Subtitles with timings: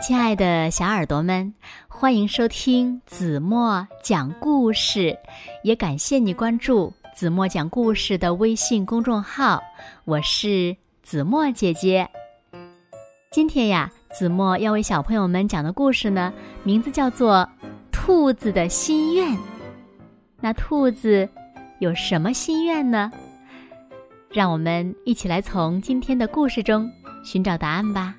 [0.00, 1.52] 亲爱的小耳朵们，
[1.88, 5.18] 欢迎收听子墨讲故事，
[5.64, 9.60] 也感谢你关注子墨讲故事的微信公众号。
[10.04, 12.08] 我是子墨姐姐。
[13.32, 17.38] 今天呀，子墨要为小朋友们讲的故事呢，名字叫做
[17.90, 19.32] 《兔子的心愿》。
[20.40, 21.28] 那兔子
[21.80, 23.10] 有什么心愿呢？
[24.30, 26.88] 让我们一起来从今天的故事中
[27.24, 28.14] 寻找答案吧。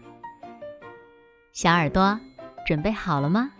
[1.61, 2.17] 小耳朵，
[2.65, 3.51] 准备好了吗？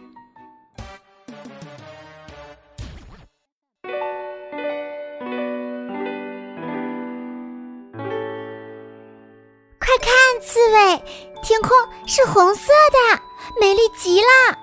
[9.77, 11.03] 快看，刺猬，
[11.43, 11.71] 天空
[12.07, 13.21] 是红色的，
[13.59, 14.57] 美丽极了。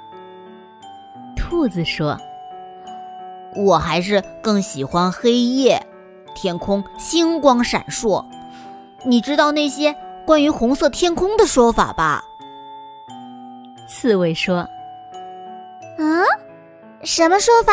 [1.37, 2.19] 兔子说
[3.66, 5.87] ：“我还是更喜欢黑夜，
[6.35, 8.25] 天空星光闪烁。
[9.05, 9.95] 你知道那些
[10.25, 12.25] 关于红色天空的说法吧？”
[13.87, 14.69] 刺猬说
[15.99, 16.24] ：“嗯，
[17.02, 17.73] 什么说法？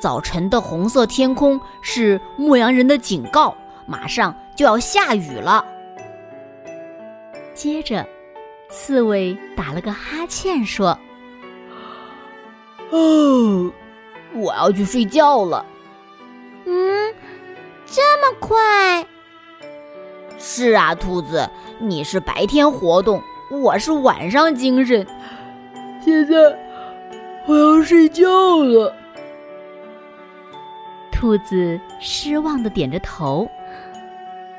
[0.00, 5.64] 早晨的红色天空是牧羊人的警告，马上就要下雨了。”
[7.54, 8.06] 接着，
[8.70, 10.98] 刺猬打了个哈欠说
[12.90, 13.70] ：“哦，
[14.34, 15.66] 我要去睡觉了。
[16.64, 17.14] ”“嗯，
[17.84, 19.06] 这么快
[20.38, 25.06] ？”“是啊，兔子，你是白天活动。”我是晚上精神，
[26.04, 26.36] 现在
[27.46, 28.94] 我要睡觉了。
[31.10, 33.48] 兔子失望的点着头。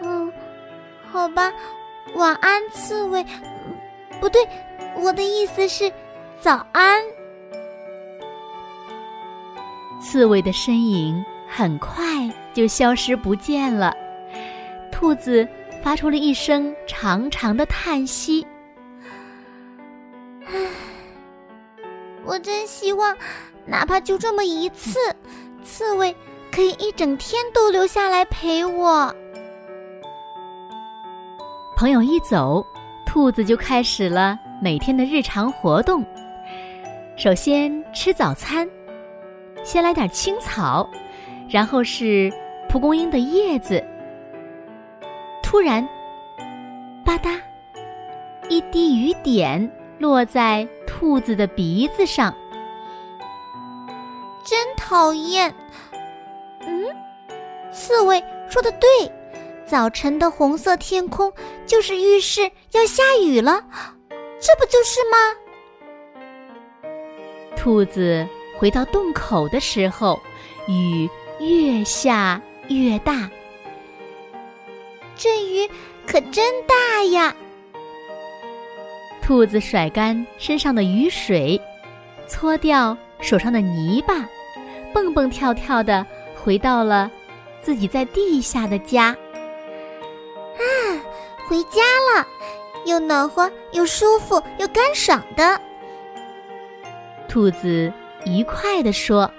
[0.02, 0.32] 嗯，
[1.10, 1.54] 好吧，
[2.16, 3.24] 晚安，刺猬。
[4.20, 4.42] 不对，
[4.98, 5.92] 我的意思是
[6.42, 7.02] 早安。
[10.02, 13.96] 刺猬的身影很快就消失不见了。
[14.92, 15.48] 兔子
[15.84, 18.46] 发出了一声长长的叹息。
[22.26, 23.16] 我真希望，
[23.66, 25.00] 哪怕就这么一次，
[25.64, 26.16] 刺猬
[26.52, 29.14] 可以一整天都留下来陪我。
[31.76, 32.66] 朋友一走，
[33.06, 36.06] 兔子就开始了每天的日常活动。
[37.16, 38.70] 首先吃早餐，
[39.64, 40.90] 先来点青草，
[41.50, 42.32] 然后是
[42.68, 43.84] 蒲公英的叶子。
[45.42, 45.84] 突然，
[47.04, 47.40] 吧嗒，
[48.50, 50.68] 一滴雨点落在。
[51.02, 52.36] 兔子的鼻子上，
[54.44, 55.56] 真讨厌。
[56.60, 56.86] 嗯，
[57.72, 59.10] 刺猬说的对，
[59.66, 61.32] 早晨的红色天空
[61.66, 63.64] 就是预示要下雨了，
[64.42, 66.88] 这不就是吗？
[67.56, 68.28] 兔子
[68.58, 70.20] 回到洞口的时候，
[70.68, 73.30] 雨越下越大，
[75.16, 75.70] 这雨
[76.06, 77.34] 可真大呀！
[79.30, 81.62] 兔子甩干身上的雨水，
[82.26, 84.28] 搓掉手上的泥巴，
[84.92, 86.04] 蹦蹦跳跳的
[86.36, 87.12] 回到了
[87.62, 89.16] 自己在地下的家。
[90.58, 90.66] 啊，
[91.48, 91.80] 回家
[92.12, 92.26] 了，
[92.88, 95.62] 又暖和又舒服又干爽的。
[97.28, 97.94] 兔子
[98.26, 99.32] 愉快地说。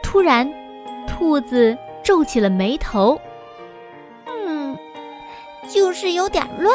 [0.00, 0.48] 突然，
[1.08, 3.20] 兔子皱起了眉头。
[4.26, 4.78] 嗯，
[5.68, 6.72] 就是有点乱。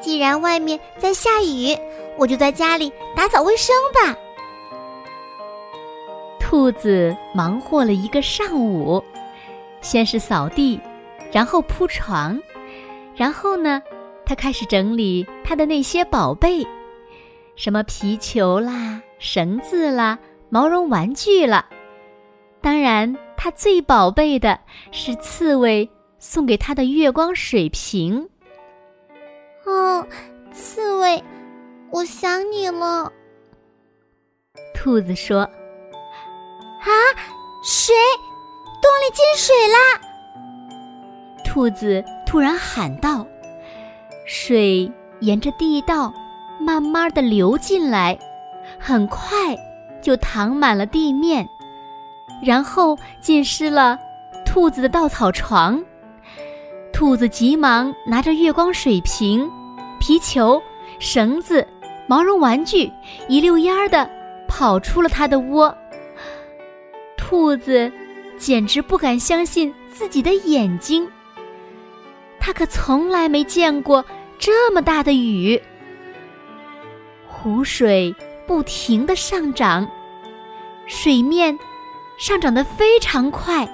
[0.00, 1.76] 既然外面在下雨，
[2.18, 4.16] 我就在家里打扫卫生吧。
[6.40, 9.02] 兔子忙活了一个上午，
[9.80, 10.80] 先是扫地，
[11.32, 12.40] 然后铺床，
[13.16, 13.82] 然后呢，
[14.24, 16.64] 他开始整理他的那些宝贝，
[17.56, 20.18] 什么皮球啦、绳子啦、
[20.48, 21.66] 毛绒玩具了。
[22.60, 24.58] 当然，他最宝贝的
[24.92, 28.28] 是刺猬送给他的月光水瓶。
[29.66, 30.06] 哦，
[30.52, 31.22] 刺猬，
[31.90, 33.12] 我想你了。
[34.72, 35.40] 兔子说
[36.80, 36.90] ：“啊，
[37.64, 37.94] 水，
[38.80, 40.00] 洞里进水啦！”
[41.44, 43.26] 兔子突然喊道
[44.24, 44.90] ：“水
[45.20, 46.14] 沿着地道
[46.60, 48.16] 慢慢的流进来，
[48.78, 49.56] 很快
[50.00, 51.48] 就淌满了地面，
[52.40, 53.98] 然后浸湿了
[54.44, 55.84] 兔子的稻草床。”
[56.96, 59.46] 兔子急忙拿着月光水瓶、
[60.00, 60.62] 皮球、
[60.98, 61.68] 绳子、
[62.06, 62.90] 毛绒玩具，
[63.28, 64.08] 一溜烟儿的
[64.48, 65.76] 跑出了它的窝。
[67.14, 67.92] 兔子
[68.38, 71.06] 简直不敢相信自己的眼睛，
[72.40, 74.02] 它可从来没见过
[74.38, 75.60] 这么大的雨。
[77.28, 78.16] 湖水
[78.46, 79.86] 不停的上涨，
[80.86, 81.58] 水面
[82.16, 83.68] 上涨得非常快。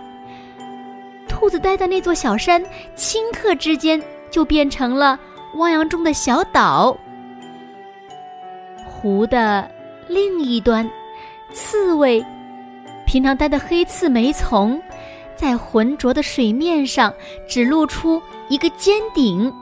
[1.53, 2.65] 子待的那座小山，
[2.97, 5.21] 顷刻之间就变成了
[5.57, 6.97] 汪洋中的小岛。
[8.87, 9.71] 湖的
[10.09, 10.91] 另一端，
[11.53, 12.25] 刺猬
[13.07, 14.81] 平常待的黑刺莓丛，
[15.37, 17.13] 在浑浊的水面上
[17.47, 19.53] 只露出一个尖顶。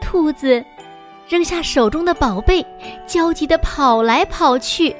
[0.00, 0.64] 兔子
[1.28, 2.66] 扔下手中的宝贝，
[3.06, 4.90] 焦急地跑来跑去。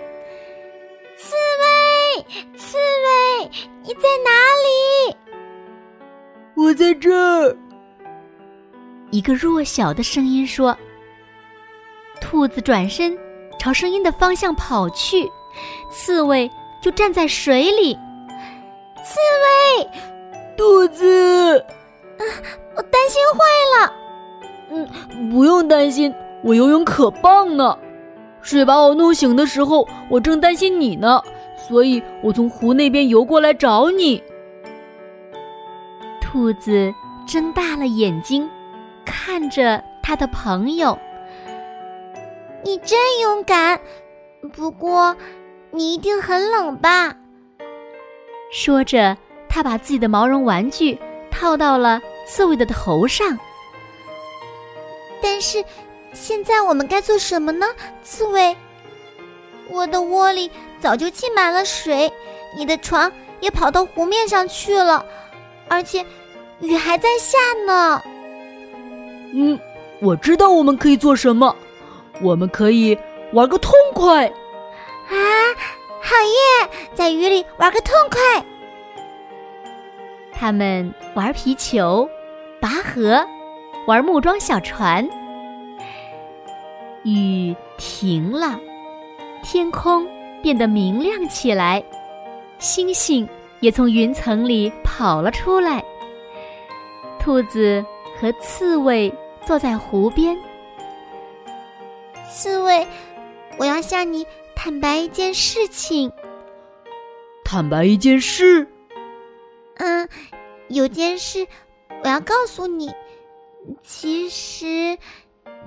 [1.17, 2.25] 刺猬，
[2.57, 3.51] 刺猬，
[3.83, 4.31] 你在哪
[4.63, 4.98] 里？
[6.69, 7.57] 我在这儿。
[9.11, 10.77] 一个弱小的声音说。
[12.21, 13.17] 兔子转身
[13.59, 15.31] 朝声音的方向跑去，
[15.91, 16.51] 刺猬
[16.83, 17.95] 就站在水里。
[18.97, 19.89] 刺猬，
[20.59, 21.59] 兔子，
[22.19, 22.23] 啊，
[22.77, 23.95] 我担心坏了。
[24.71, 26.13] 嗯，不用担心，
[26.45, 27.79] 我游泳可棒呢。
[28.43, 31.23] 水把我弄醒的时候，我正担心你呢，
[31.57, 34.23] 所以我从湖那边游过来找你。
[36.31, 36.95] 兔子
[37.27, 38.51] 睁大了眼睛，
[39.03, 40.99] 看着他的朋友。
[42.63, 43.81] 你真勇敢，
[44.53, 45.17] 不过
[45.71, 47.17] 你一定很冷吧？
[48.53, 49.17] 说着，
[49.49, 50.99] 他把自己的毛绒玩具
[51.31, 53.39] 套到了刺猬的头上。
[55.23, 55.65] 但是，
[56.13, 57.67] 现在我们该做什么呢？
[58.03, 58.55] 刺猬，
[59.71, 62.13] 我的窝里早就浸满了水，
[62.55, 63.11] 你的床
[63.41, 65.05] 也跑到湖面上去了，
[65.69, 66.05] 而且
[66.61, 68.03] 雨还在下呢。
[69.33, 69.59] 嗯，
[70.01, 71.55] 我知道我们可以做什么。
[72.21, 72.99] 我们可以
[73.33, 75.15] 玩个痛快，啊，
[76.03, 76.89] 好耶！
[76.95, 78.45] 在雨里玩个痛快。
[80.33, 82.09] 他们玩皮球、
[82.61, 83.25] 拔河，
[83.87, 85.09] 玩木桩小船。
[87.05, 88.59] 雨停了，
[89.45, 90.05] 天空
[90.43, 91.81] 变得明亮起来，
[92.59, 93.29] 星星
[93.61, 95.85] 也从云层里跑了出来。
[97.29, 97.85] 兔子
[98.19, 99.13] 和刺猬
[99.45, 100.35] 坐在湖边。
[102.27, 102.89] 刺猬，
[103.59, 104.27] 我要向你
[104.57, 106.11] 坦白一件事情。
[107.45, 108.67] 坦白一件事？
[109.75, 110.09] 嗯，
[110.69, 111.47] 有件事
[112.03, 112.91] 我要告诉你。
[113.83, 114.97] 其实，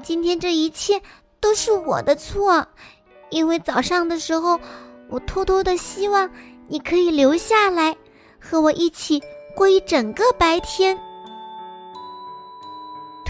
[0.01, 0.99] 今天这一切
[1.39, 2.65] 都是我的错，
[3.29, 4.59] 因为早上的时候，
[5.11, 6.27] 我偷偷的希望
[6.67, 7.95] 你可以留下来，
[8.39, 9.21] 和我一起
[9.55, 10.97] 过一整个白天。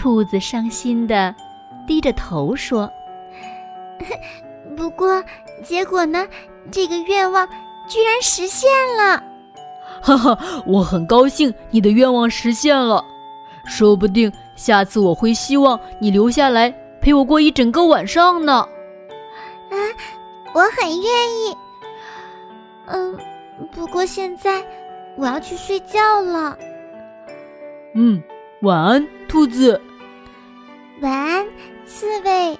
[0.02, 1.32] 兔子伤心的
[1.86, 2.90] 低着头说。
[4.76, 5.22] 不过，
[5.62, 6.26] 结果呢？
[6.72, 7.48] 这个愿望
[7.88, 9.22] 居然实现了！
[10.02, 13.04] 哈哈，我很高兴你的愿望实现了。
[13.64, 16.68] 说不定下次我会希望你留下来
[17.00, 18.54] 陪我过一整个晚上呢。
[18.54, 19.76] 啊，
[20.52, 21.56] 我很愿意。
[22.86, 23.16] 嗯，
[23.70, 24.64] 不过现在
[25.16, 26.58] 我要去睡觉了。
[27.94, 28.20] 嗯，
[28.62, 29.80] 晚安，兔子。
[31.02, 31.44] 晚安，
[31.84, 32.56] 刺猬。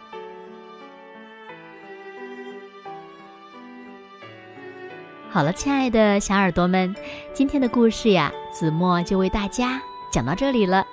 [5.30, 6.92] 好了，亲爱的小耳朵们，
[7.32, 9.80] 今天的故事呀，子墨就为大家
[10.10, 10.84] 讲到这里了。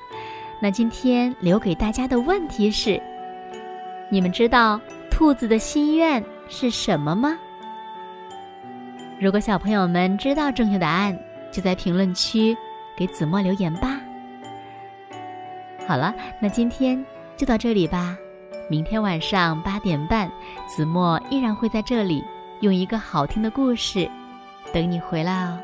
[0.61, 3.01] 那今天留给大家的问题是：
[4.11, 4.79] 你们知道
[5.09, 7.35] 兔子的心愿是什么吗？
[9.19, 11.19] 如果小朋友们知道正确答案，
[11.51, 12.55] 就在评论区
[12.95, 13.99] 给子墨留言吧。
[15.87, 17.03] 好了，那今天
[17.39, 18.17] 就到这里吧。
[18.69, 20.29] 明天晚上八点半，
[20.67, 22.21] 子墨依然会在这里
[22.59, 24.11] 用一个好听的故事。
[24.73, 25.57] 等你回来哦，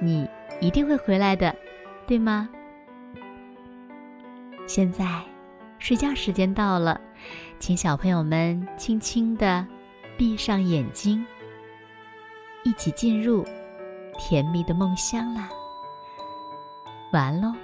[0.00, 0.28] 你
[0.60, 1.54] 一定会回来的，
[2.04, 2.48] 对吗？
[4.66, 5.06] 现在
[5.78, 7.00] 睡觉时间到了，
[7.60, 9.64] 请小朋友们轻轻的
[10.18, 11.24] 闭上眼睛，
[12.64, 13.46] 一起进入
[14.18, 15.48] 甜蜜的梦乡啦。
[17.12, 17.54] 晚安喽。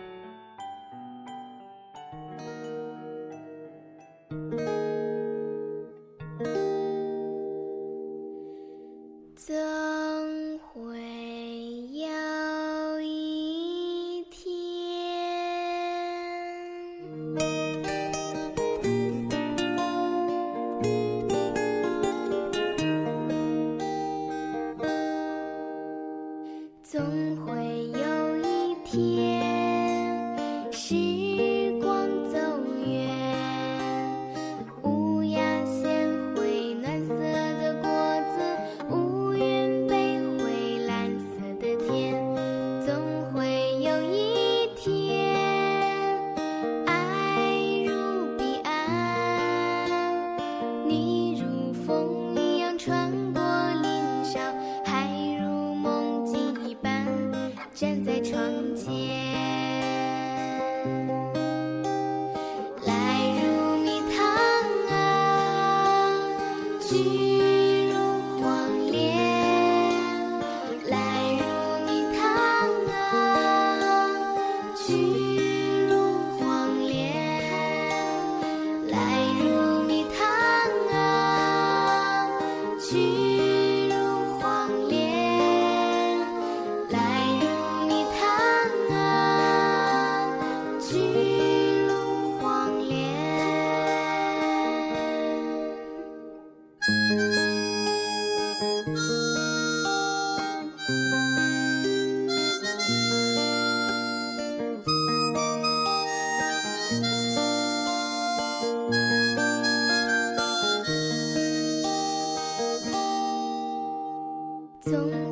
[96.88, 96.95] 总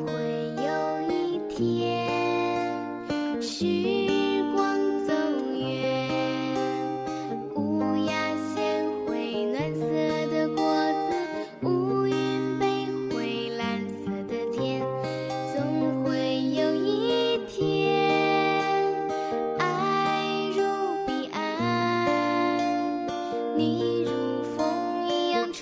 [0.05, 0.13] 会
[0.57, 0.69] 有
[1.09, 2.05] 一天，
[3.41, 4.14] 是。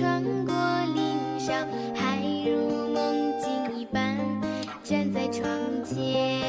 [0.03, 0.53] 穿过
[0.97, 1.53] 林梢
[1.95, 4.19] 还如梦境一般
[4.83, 5.49] 站在窗
[5.85, 6.42] 前。